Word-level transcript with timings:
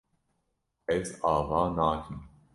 Ez 0.95 1.07
ava 1.33 1.61
nakim. 1.77 2.19